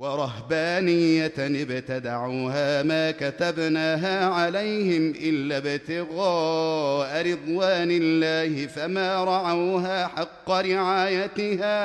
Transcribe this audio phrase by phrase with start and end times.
[0.00, 11.78] ورهبانية ابتدعوها ما كتبناها عليهم إلا ابتغاء رضوان الله فما رعوها حق رعايتها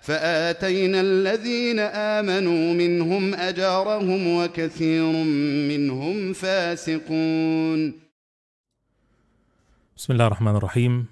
[0.00, 1.78] فآتينا الذين
[2.18, 5.12] آمنوا منهم أجارهم وكثير
[5.70, 7.80] منهم فاسقون.
[9.96, 11.06] بسم الله الرحمن الرحيم.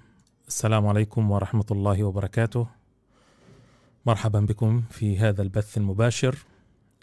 [0.47, 2.80] السلام عليكم ورحمة الله وبركاته.
[4.05, 6.35] مرحبا بكم في هذا البث المباشر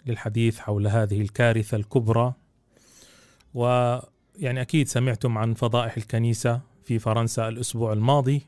[0.05, 2.33] للحديث حول هذه الكارثة الكبرى.
[3.53, 8.47] ويعني أكيد سمعتم عن فضائح الكنيسة في فرنسا الأسبوع الماضي.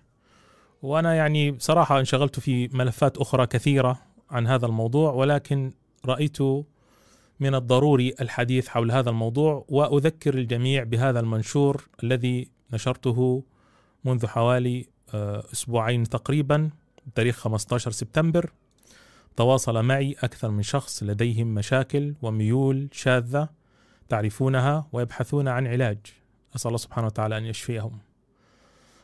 [0.81, 5.71] وأنا يعني بصراحة انشغلت في ملفات أخرى كثيرة عن هذا الموضوع ولكن
[6.05, 6.41] رأيت
[7.39, 13.43] من الضروري الحديث حول هذا الموضوع وأذكر الجميع بهذا المنشور الذي نشرته
[14.05, 14.85] منذ حوالي
[15.53, 16.69] أسبوعين تقريبا.
[17.15, 18.51] تاريخ 15 سبتمبر
[19.35, 23.49] تواصل معي أكثر من شخص لديهم مشاكل وميول شاذة
[24.09, 25.97] تعرفونها ويبحثون عن علاج.
[26.55, 27.99] أسأل الله سبحانه وتعالى أن يشفيهم.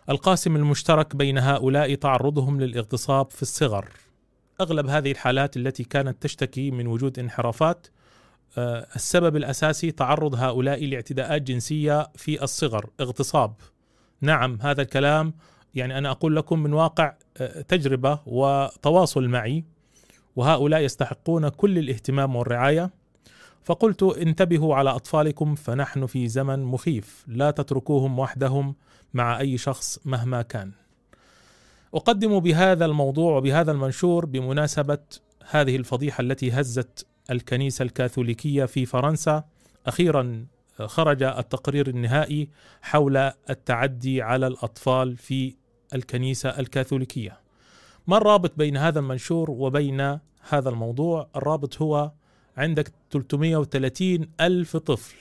[0.09, 3.89] القاسم المشترك بين هؤلاء تعرضهم للاغتصاب في الصغر.
[4.61, 7.87] أغلب هذه الحالات التي كانت تشتكي من وجود انحرافات
[8.95, 13.53] السبب الأساسي تعرض هؤلاء لاعتداءات جنسية في الصغر اغتصاب.
[14.21, 15.33] نعم هذا الكلام
[15.77, 17.13] يعني أنا أقول لكم من واقع
[17.67, 19.63] تجربة وتواصل معي
[20.35, 22.89] وهؤلاء يستحقون كل الاهتمام والرعاية.
[23.63, 28.75] فقلت انتبهوا على أطفالكم فنحن في زمن مخيف لا تتركوهم وحدهم
[29.13, 30.71] مع أي شخص مهما كان.
[31.93, 34.97] أقدم بهذا الموضوع وبهذا المنشور بمناسبة
[35.49, 39.43] هذه الفضيحة التي هزت الكنيسة الكاثوليكية في فرنسا.
[39.87, 40.45] أخيرا
[40.85, 42.49] خرج التقرير النهائي
[42.81, 43.17] حول
[43.49, 45.55] التعدي على الأطفال في
[45.93, 47.39] الكنيسة الكاثوليكية.
[48.07, 52.11] ما الرابط بين هذا المنشور وبين هذا الموضوع؟ الرابط هو
[52.57, 55.15] عندك 330 ألف طفل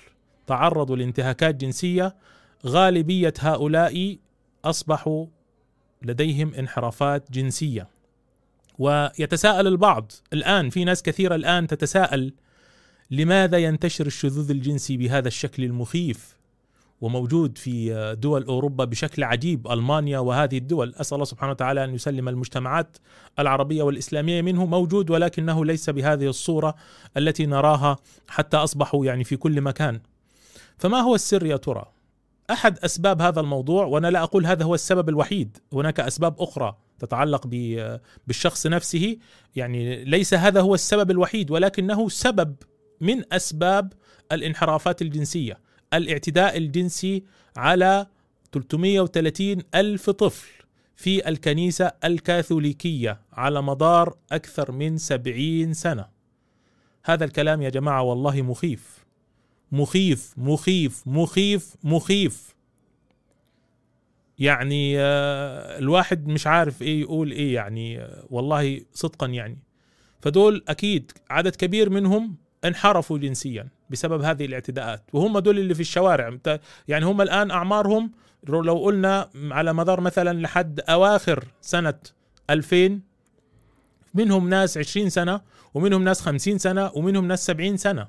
[0.46, 2.16] تعرضوا لانتهاكات جنسية
[2.66, 4.18] غالبية هؤلاء
[4.64, 5.26] أصبحوا
[6.02, 7.88] لديهم انحرافات جنسية.
[8.78, 12.32] ويتساءل البعض الآن في ناس كثيرة الآن تتساءل
[13.10, 16.36] لماذا ينتشر الشذوذ الجنسي بهذا الشكل المخيف؟
[17.00, 22.28] وموجود في دول أوروبا بشكل عجيب ألمانيا وهذه الدول أسأل الله سبحانه وتعالى أن يسلم
[22.28, 22.96] المجتمعات
[23.38, 26.74] العربية والإسلامية منه موجود ولكنه ليس بهذه الصورة
[27.16, 27.96] التي نراها
[28.28, 30.00] حتى أصبحوا يعني في كل مكان.
[30.78, 31.84] فما هو السر يا ترى؟
[32.50, 37.46] أحد أسباب هذا الموضوع وأنا لا أقول هذا هو السبب الوحيد، هناك أسباب أخرى تتعلق
[38.26, 39.16] بالشخص نفسه،
[39.56, 42.56] يعني ليس هذا هو السبب الوحيد ولكنه سبب
[43.00, 43.92] من أسباب
[44.32, 45.65] الانحرافات الجنسية.
[45.94, 47.24] الاعتداء الجنسي
[47.56, 48.06] على
[48.52, 50.48] 330 ألف طفل
[50.96, 56.08] في الكنيسة الكاثوليكية على مدار أكثر من سبعين سنة.
[57.04, 59.06] هذا الكلام يا جماعة والله مخيف.
[59.72, 62.56] مخيف مخيف مخيف مخيف.
[64.38, 64.98] يعني
[65.78, 69.58] الواحد مش عارف إيه يقول إيه يعني والله صدقا يعني.
[70.20, 73.68] فدول أكيد عدد كبير منهم انحرفوا جنسيا.
[73.90, 75.10] بسبب هذه الاعتداءات.
[75.12, 76.38] وهم دول اللي في الشوارع.
[76.88, 78.12] يعني هم الآن أعمارهم
[78.48, 81.94] لو قلنا على مدار مثلا لحد أواخر سنة
[82.50, 83.00] 2000
[84.14, 85.40] منهم ناس 20 سنة
[85.74, 88.08] ومنهم ناس 50 سنة ومنهم ناس 70 سنة.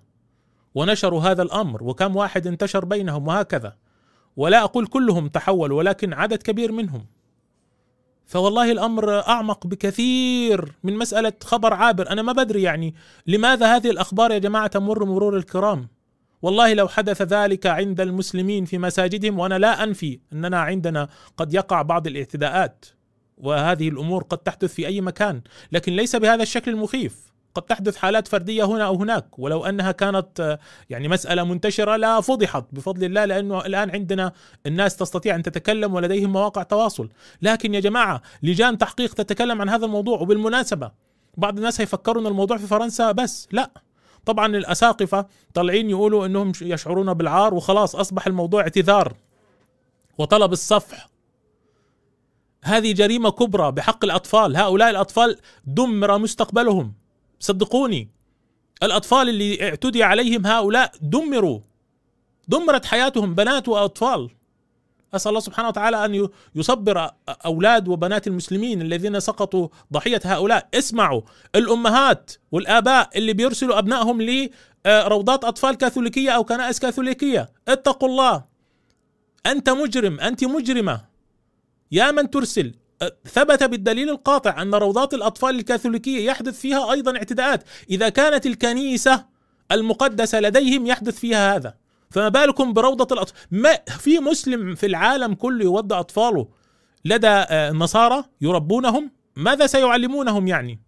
[0.76, 3.76] ونشروا هذا الأمر وكم واحد انتشر بينهم وهكذا.
[4.36, 7.06] ولا أقول كلهم تحولوا ولكن عدد كبير منهم.
[8.28, 12.10] فوالله الأمر أعمق بكثير من مسألة خبر عابر.
[12.10, 12.96] أنا ما بدري يعني
[13.28, 15.88] لماذا هذه الأخبار يا جماعة تمر مرور الكرام؟
[16.42, 21.82] والله لو حدث ذلك عند المسلمين في مساجدهم وأنا لا أنفي أننا عندنا قد يقع
[21.82, 22.86] بعض الاعتداءات
[23.38, 27.27] وهذه الأمور قد تحدث في أي مكان لكن ليس بهذا الشكل المخيف.
[27.58, 30.60] قد تحدث حالات فردية هنا أو هناك ولو أنها كانت
[30.90, 34.32] يعني مسألة منتشرة لا فضحت بفضل الله لأنه الآن عندنا
[34.66, 37.10] الناس تستطيع أن تتكلم ولديهم مواقع تواصل،
[37.42, 40.92] لكن يا جماعة لجان تحقيق تتكلم عن هذا الموضوع وبالمناسبة
[41.38, 43.72] بعض الناس هيفكروا ان الموضوع في فرنسا بس، لا.
[44.26, 49.14] طبعا الأساقفة طالعين يقولوا إنهم يشعرون بالعار وخلاص أصبح الموضوع اعتذار
[50.18, 51.10] وطلب الصفح.
[52.64, 56.94] هذه جريمة كبرى بحق الأطفال، هؤلاء الأطفال دمر مستقبلهم.
[57.40, 58.10] صدقوني.
[58.84, 61.60] الأطفال اللي اعتدي عليهم هؤلاء دمروا.
[62.48, 64.30] دمرت حياتهم بنات وأطفال.
[65.14, 70.70] أسأل الله سبحانه وتعالى أن يصبر أولاد وبنات المسلمين الذين سقطوا ضحية هؤلاء.
[70.74, 71.22] اسمعوا
[71.56, 77.50] الأمهات والآباء اللي بيرسلوا أبنائهم لروضات أطفال كاثوليكية أو كنائس كاثوليكية.
[77.68, 78.44] اتقوا الله.
[79.46, 81.06] أنت مجرم أنت مجرمة.
[81.92, 82.74] يا من ترسل
[83.28, 89.26] ثبت بالدليل القاطع أن روضات الأطفال الكاثوليكية يحدث فيها أيضا اعتداءات، إذا كانت الكنيسة
[89.72, 91.76] المقدسة لديهم يحدث فيها هذا،
[92.10, 96.48] فما بالكم بروضة الأطفال؟ ما في مسلم في العالم كله يودع أطفاله
[97.06, 100.80] لدى النصارى يربونهم؟ ماذا سيعلمونهم يعني؟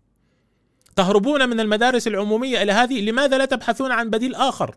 [0.95, 4.75] تهربون من المدارس العمومية إلى هذه، لماذا لا تبحثون عن بديل آخر؟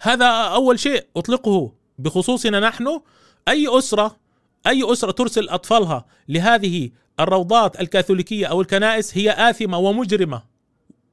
[0.00, 3.00] هذا أول شيء أطلقه بخصوصنا نحن
[3.48, 4.25] أي أسرة
[4.66, 6.90] أي أسرة ترسل أطفالها لهذه
[7.20, 10.42] الروضات الكاثوليكية أو الكنائس هي آثمة ومجرمة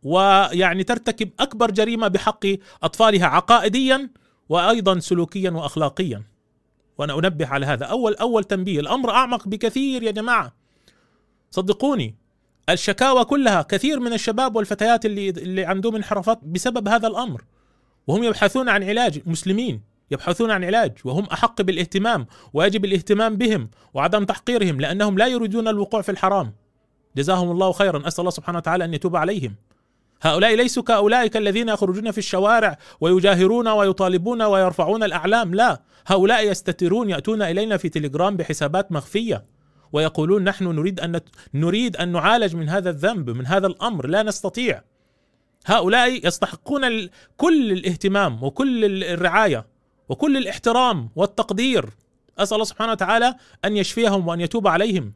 [0.04, 2.46] ويعني ترتكب أكبر جريمة بحق
[2.84, 4.10] أطفالها عقائديا
[4.50, 6.24] وأيضا سلوكيا واخلاقيا.
[6.98, 7.86] وأنا أنبه على هذا.
[7.86, 10.54] أول أول تنبيه الأمر أعمق بكثير يا جماعة.
[11.52, 12.16] صدقوني
[12.70, 17.44] الشكاوى كلها كثير من الشباب والفتيات اللي اللي عندهم انحرافات بسبب هذا الأمر
[18.08, 19.82] وهم يبحثون عن علاج مسلمين.
[20.14, 26.02] يبحثون عن علاج وهم أحق بالاهتمام ويجب الاهتمام بهم وعدم تحقيرهم لأنهم لا يريدون الوقوع
[26.02, 26.54] في الحرام.
[27.18, 28.08] جزاهم الله خيرا.
[28.08, 29.56] أسأل الله سبحانه وتعالى أن يتوب عليهم.
[30.22, 35.82] هؤلاء ليسوا كأولئك الذين يخرجون في الشوارع ويجاهرون ويطالبون ويرفعون الأعلام لا.
[36.08, 39.46] هؤلاء يستترون يأتون إلينا في تليجرام بحسابات مخفية
[39.94, 41.22] ويقولون نحن نريد أن
[41.54, 44.84] نريد أن نعالج من هذا الذنب من هذا الأمر لا نستطيع.
[45.66, 49.73] هؤلاء يستحقون كل الاهتمام وكل الرعاية.
[50.10, 51.90] وكل الاحترام والتقدير.
[52.38, 53.36] أسأل الله سبحانه وتعالى
[53.66, 55.14] أن يشفيهم وأن يتوب عليهم.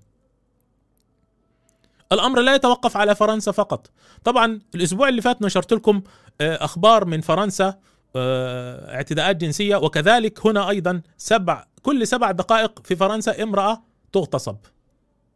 [2.11, 3.91] الأمر لا يتوقف على فرنسا فقط.
[4.23, 6.01] طبعا الأسبوع اللي فات نشرت لكم
[6.41, 7.79] آه، أخبار من فرنسا
[8.15, 14.57] آه، اعتداءات جنسية وكذلك هنا أيضا سبع كل سبع دقائق في فرنسا امرأة تغتصب.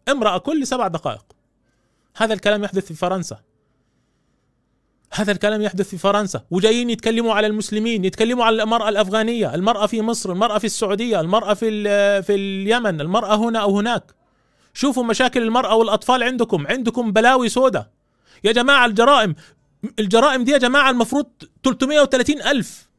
[0.09, 1.25] امرأة كل سبع دقائق.
[2.17, 3.39] هذا الكلام يحدث في فرنسا.
[5.13, 10.01] هذا الكلام يحدث في فرنسا وجايين يتكلموا على المسلمين يتكلموا على المرأة الأفغانية المرأة في
[10.01, 11.83] مصر المرأة في السعودية المرأة في,
[12.21, 14.03] في اليمن المرأة هنا أو هناك.
[14.73, 17.91] شوفوا مشاكل المرأة والأطفال عندكم عندكم بلاوي سودة.
[18.43, 19.35] يا جماعة الجرائم
[19.99, 21.25] الجرائم دي يا جماعة المفروض
[21.63, 22.89] 330 ألف.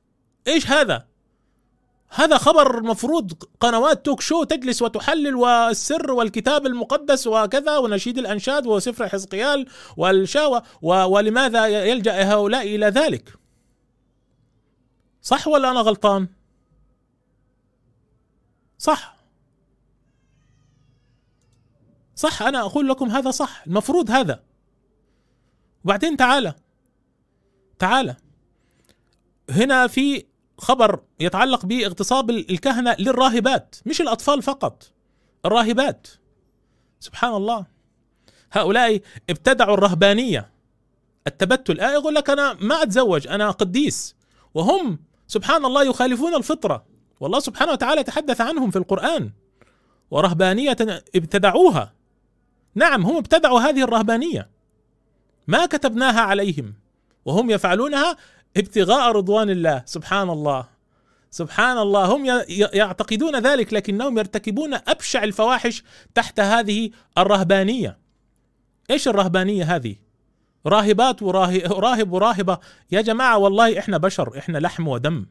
[0.46, 1.11] إيش هذا؟
[2.14, 9.08] هذا خبر مفروض قنوات توك شو تجلس وتحلل والسر والكتاب المقدس وكذا ونشيد الأنشاد وسفر
[9.08, 9.66] حزقيال
[9.96, 13.32] والشاوى ولماذا يلجأ هؤلاء إلى ذلك؟
[15.22, 16.28] صح ولا أنا غلطان؟
[18.78, 19.16] صح.
[22.14, 24.42] صح أنا أقول لكم هذا صح المفروض هذا.
[25.84, 26.54] وبعدين تعالى
[27.78, 28.16] تعالى
[29.50, 30.31] هنا في
[30.62, 34.92] خبر يتعلق باغتصاب الكهنة للراهبات مش الأطفال فقط
[35.44, 36.06] الراهبات.
[37.00, 37.66] سبحان الله.
[38.52, 39.00] هؤلاء
[39.30, 40.50] ابتدعوا الرهبانية.
[41.26, 44.16] التبتل آه يقول لك أنا ما أتزوج أنا قديس.
[44.54, 46.84] وهم سبحان الله يخالفون الفطرة.
[47.20, 49.30] والله سبحانه وتعالى يتحدث عنهم في القرآن.
[50.10, 50.76] ورهبانية
[51.14, 51.92] ابتدعوها.
[52.74, 54.50] نعم هم ابتدعوا هذه الرهبانية.
[55.46, 56.74] ما كتبناها عليهم.
[57.24, 58.16] وهم يفعلونها
[58.56, 59.82] ابتغاء رضوان الله.
[59.86, 60.72] سبحان الله
[61.30, 65.82] سبحان الله هم يعتقدون ذلك لكنهم يرتكبون أبشع الفواحش
[66.14, 67.98] تحت هذه الرهبانية.
[68.90, 69.96] إيش الرهبانية هذه؟
[70.66, 72.58] راهبات وراهب وراهبة.
[72.90, 75.26] يا جماعة والله إحنا بشر إحنا لحم ودم.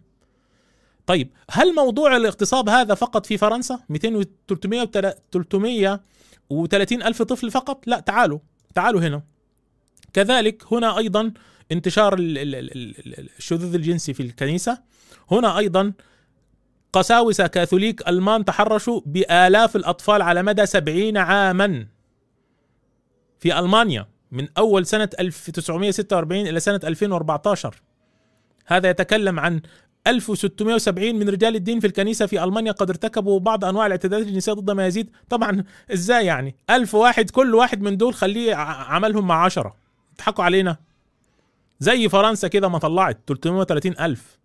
[1.05, 4.85] طيب هل موضوع الاغتصاب هذا فقط في فرنسا؟ 200 300
[5.31, 8.39] 330 ألف طفل فقط؟ لا تعالوا
[8.75, 9.21] تعالوا هنا.
[10.13, 11.33] كذلك هنا أيضا
[11.71, 14.81] انتشار الشذوذ الجنسي في الكنيسة.
[15.31, 15.93] هنا أيضا
[16.93, 21.87] قساوسة كاثوليك ألمان تحرشوا بآلاف الأطفال على مدى سبعين عاما.
[23.39, 27.75] في ألمانيا من أول سنة 1946 إلى سنة 2014
[28.65, 29.61] هذا يتكلم عن
[30.07, 34.71] 1670 من رجال الدين في الكنيسة في ألمانيا قد ارتكبوا بعض أنواع الاعتداءات الجنسية ضد
[34.71, 35.09] ما يزيد.
[35.29, 35.63] طبعا
[35.93, 39.75] إزاي يعني؟ ألف واحد كل واحد من دول خليه عملهم مع عشرة
[40.17, 40.77] تضحكوا علينا.
[41.81, 44.39] زي فرنسا كده ما طلعت 330 ألف.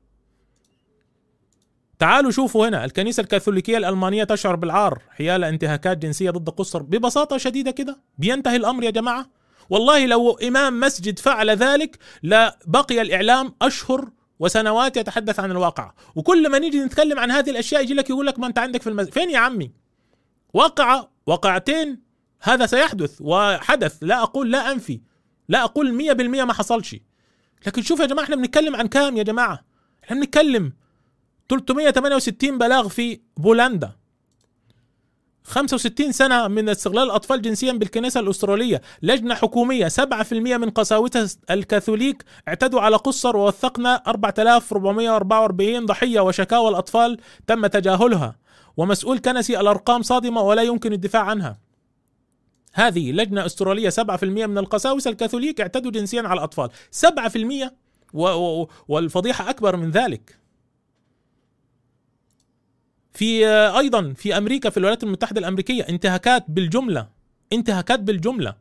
[1.98, 6.82] تعالوا شوفوا هنا الكنيسة الكاثوليكية الألمانية تشعر بالعار حيال انتهاكات جنسية ضد قصر.
[6.82, 9.30] ببساطة شديدة كده بينتهي الأمر يا جماعة.
[9.70, 15.92] والله لو إمام مسجد فعل ذلك لبقي الإعلام أشهر وسنوات يتحدث عن الواقع.
[16.14, 18.88] وكل ما نيجي نتكلم عن هذه الأشياء يجي لك يقول لك ما أنت عندك في
[18.88, 19.12] المسجد.
[19.12, 19.72] فين يا عمي؟
[20.54, 22.02] واقعة واقعتين
[22.42, 23.98] هذا سيحدث وحدث.
[24.02, 25.00] لا أقول لا أنفي.
[25.48, 26.96] لا أقول مية بالمية ما حصلش.
[27.66, 29.64] لكن شوف يا جماعة إحنا بنتكلم عن كام يا جماعة؟
[30.04, 30.72] إحنا بنتكلم
[31.48, 33.92] 368 بلاغ في بولندا.
[35.44, 38.82] 65 سنة من استغلال الأطفال جنسيا بالكنيسة الأسترالية.
[39.02, 47.66] لجنة حكومية 7% من قساوسة الكاثوليك اعتدوا على قصر ووثقنا 4444 ضحية وشكاوى الأطفال تم
[47.66, 48.36] تجاهلها.
[48.76, 51.65] ومسؤول كنسي الأرقام صادمة ولا يمكن الدفاع عنها.
[52.76, 56.70] هذه لجنة أسترالية 7% من القساوسة الكاثوليك اعتدوا جنسيا على الأطفال.
[56.90, 57.72] 7%
[58.12, 60.38] و و والفضيحة أكبر من ذلك.
[63.12, 63.46] في
[63.78, 67.08] أيضا في أمريكا في الولايات المتحدة الأمريكية انتهاكات بالجملة.
[67.52, 68.54] انتهاكات بالجملة.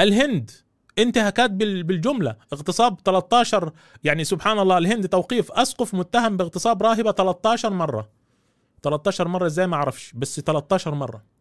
[0.00, 0.50] الهند
[0.98, 2.36] انتهاكات بالجملة.
[2.52, 3.72] اغتصاب 13
[4.04, 8.08] يعني سبحان الله الهند توقيف أسقف متهم باغتصاب راهبة 13 مرة.
[8.82, 11.31] 13 مرة إزاي؟ ما أعرفش بس 13 مرة.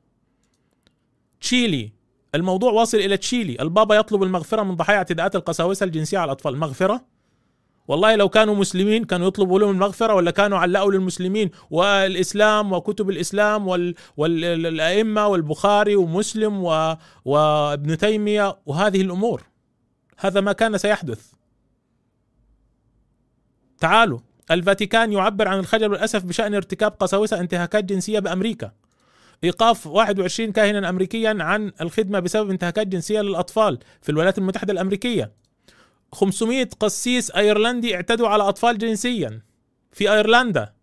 [1.41, 1.93] تشيلي.
[2.35, 3.57] الموضوع واصل إلى تشيلي.
[3.59, 6.57] البابا يطلب المغفرة من ضحايا اعتداءات القساوسة الجنسية على الأطفال.
[6.57, 7.05] مغفرة؟
[7.87, 13.67] والله لو كانوا مسلمين كانوا يطلبوا لهم المغفرة ولا كانوا علقوا للمسلمين والإسلام وكتب الإسلام
[13.67, 16.95] وال والأئمة والبخاري ومسلم و...
[17.25, 19.43] وابن تيمية وهذه الأمور.
[20.17, 21.31] هذا ما كان سيحدث.
[23.79, 24.19] تعالوا.
[24.51, 28.71] الفاتيكان يعبر عن الخجل والأسف بشأن ارتكاب قساوسة انتهاكات جنسية بأمريكا.
[29.43, 35.31] إيقاف 21 كاهنا امريكيا عن الخدمة بسبب انتهاكات جنسية للأطفال في الولايات المتحدة الأمريكية.
[36.13, 39.41] 500 قسيس أيرلندي اعتدوا على أطفال جنسيا
[39.91, 40.73] في أيرلندا.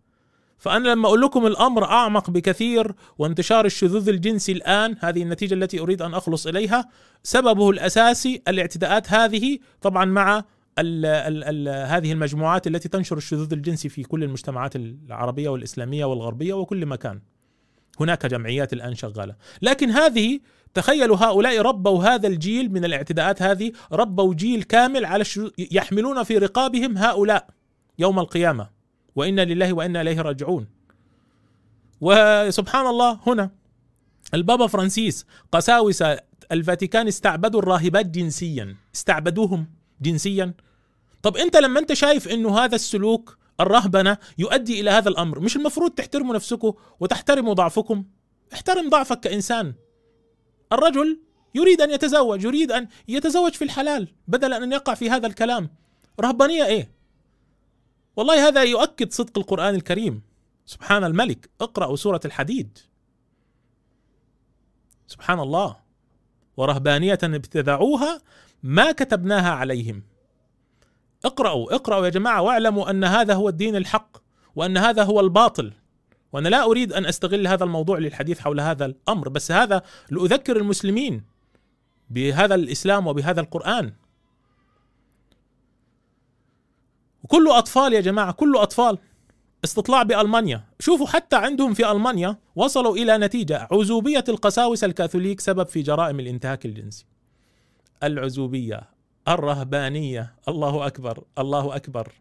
[0.57, 6.01] فأنا لما أقول لكم الأمر أعمق بكثير وانتشار الشذوذ الجنسي الآن هذه النتيجة التي أريد
[6.01, 6.89] أن أخلص إليها.
[7.23, 10.43] سببه الأساسي الاعتداءات هذه طبعا مع
[10.79, 16.53] ال ال ال هذه المجموعات التي تنشر الشذوذ الجنسي في كل المجتمعات العربية والإسلامية والغربية
[16.53, 17.21] وكل مكان.
[17.99, 19.35] هناك جمعيات الآن شغالة.
[19.61, 20.39] لكن هذه
[20.73, 25.49] تخيلوا هؤلاء ربوا هذا الجيل من الاعتداءات هذه ربوا جيل كامل على الشو...
[25.57, 27.47] يحملون في رقابهم هؤلاء
[27.99, 28.69] يوم القيامة.
[29.15, 30.67] وأنا لله وأنا إليه راجعون.
[32.01, 33.51] وسبحان الله هنا
[34.33, 36.19] البابا فرانسيس قساوسه
[36.51, 38.75] الفاتيكان استعبدوا الراهبات جنسيا.
[38.95, 39.67] استعبدوهم
[40.01, 40.53] جنسيا.
[41.21, 45.39] طب أنت لما أنت شايف إنه هذا السلوك الرهبنة يؤدي إلى هذا الأمر.
[45.39, 48.05] مش المفروض تحترموا نفسكم وتحترموا ضعفكم.
[48.53, 49.73] احترم ضعفك كإنسان.
[50.73, 51.19] الرجل
[51.55, 55.69] يريد أن يتزوج يريد أن يتزوج في الحلال بدلا أن يقع في هذا الكلام.
[56.19, 56.91] رهبانية إيه؟
[58.15, 60.21] والله هذا يؤكد صدق القرآن الكريم.
[60.65, 62.77] سبحان الملك اقرأوا سورة الحديد.
[65.07, 65.75] سبحان الله.
[66.57, 68.21] ورهبانية ابتدعوها
[68.63, 70.03] ما كتبناها عليهم.
[71.25, 74.17] اقرأوا اقرأوا يا جماعة واعلموا أن هذا هو الدين الحق
[74.55, 75.73] وأن هذا هو الباطل
[76.33, 81.23] وأنا لا أريد أن أستغل هذا الموضوع للحديث حول هذا الأمر بس هذا لأذكر المسلمين
[82.09, 83.93] بهذا الإسلام وبهذا القرآن.
[87.23, 88.97] وكل أطفال يا جماعة كل أطفال
[89.63, 90.63] استطلاع بألمانيا.
[90.79, 96.65] شوفوا حتى عندهم في ألمانيا وصلوا إلى نتيجة عزوبية القساوسة الكاثوليك سبب في جرائم الانتهاك
[96.65, 97.05] الجنسي.
[98.03, 98.98] العزوبية
[99.29, 100.33] الرهبانية.
[100.47, 102.11] الله أكبر الله أكبر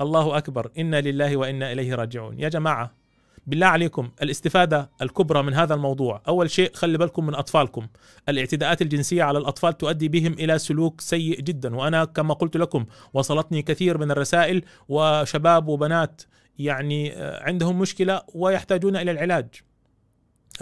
[0.00, 0.70] الله أكبر.
[0.78, 2.40] إنا لله وإنا إليه راجعون.
[2.40, 3.00] يا جماعة
[3.46, 7.86] بالله عليكم الاستفادة الكبرى من هذا الموضوع أول شيء خلي بالكم من أطفالكم.
[8.28, 11.76] الاعتداءات الجنسية على الأطفال تؤدي بهم إلى سلوك سيء جدا.
[11.76, 16.22] وأنا كما قلت لكم وصلتني كثير من الرسائل وشباب وبنات
[16.58, 19.48] يعني عندهم مشكلة ويحتاجون إلى العلاج.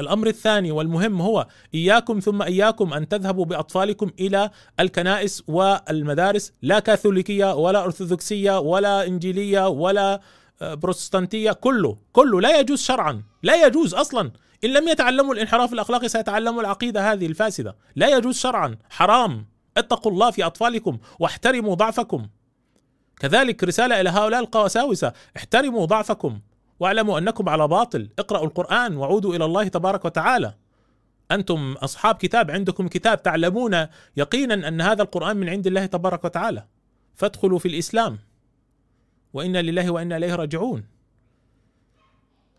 [0.00, 4.50] الأمر الثاني والمهم هو إياكم ثم إياكم أن تذهبوا بأطفالكم إلى
[4.80, 10.20] الكنائس والمدارس لا كاثوليكية ولا أرثوذكسية ولا إنجيلية ولا
[10.60, 14.32] بروتستانتية كله كله لا يجوز شرعا لا يجوز أصلا.
[14.64, 17.76] إن لم يتعلموا الانحراف الأخلاقي سيتعلموا العقيدة هذه الفاسدة.
[17.96, 18.76] لا يجوز شرعا.
[18.90, 19.46] حرام.
[19.76, 22.28] اتقوا الله في أطفالكم واحترموا ضعفكم.
[23.20, 26.40] كذلك رسالة إلى هؤلاء القساوسه احترموا ضعفكم.
[26.80, 28.08] واعلموا أنكم على باطل.
[28.18, 30.54] اقرأوا القرآن وعودوا إلى الله تبارك وتعالى.
[31.30, 36.64] أنتم أصحاب كتاب عندكم كتاب تعلمون يقينا أن هذا القرآن من عند الله تبارك وتعالى.
[37.14, 38.18] فادخلوا في الإسلام.
[39.32, 40.84] وإنا لله وإنا إليه راجعون.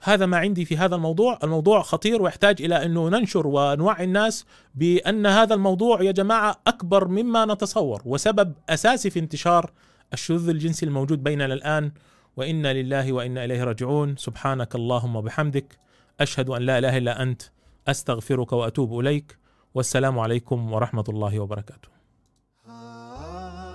[0.02, 1.40] هذا ما عندي في هذا الموضوع.
[1.44, 4.46] الموضوع خطير ويحتاج إلى انه ننشر ونوعي الناس
[4.76, 9.72] بأن هذا الموضوع يا جماعة أكبر مما نتصور وسبب أساسي في انتشار
[10.14, 11.92] الشذوذ الجنسي الموجود بيننا الآن
[12.40, 14.16] وإنا لله وإنا إليه راجعون.
[14.18, 15.78] سبحانك اللهم وبحمدك.
[16.20, 17.42] أشهد أن لا إله إلا أنت.
[17.88, 19.38] أستغفرك وأتوب إليك.
[19.76, 21.90] والسلام عليكم ورحمة الله وبركاته.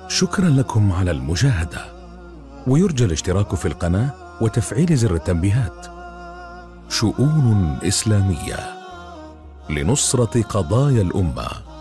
[0.09, 1.81] شكرا لكم على المشاهدة.
[2.67, 5.87] ويرجى الاشتراك في القناة وتفعيل زر التنبيهات.
[6.89, 8.59] شؤون إسلامية
[9.71, 11.74] لنصرة قضايا الأمة.